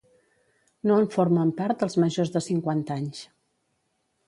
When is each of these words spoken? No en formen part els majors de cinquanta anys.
No 0.91 0.95
en 1.01 1.05
formen 1.15 1.51
part 1.59 1.85
els 1.87 1.99
majors 2.05 2.33
de 2.39 2.43
cinquanta 2.47 2.99
anys. 2.99 3.23